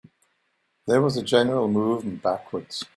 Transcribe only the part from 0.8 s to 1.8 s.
There was a general